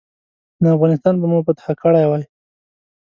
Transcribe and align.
نو 0.61 0.67
افغانستان 0.75 1.13
به 1.19 1.25
مو 1.31 1.39
فتح 1.47 1.67
کړی 1.81 2.05
وای. 2.07 2.23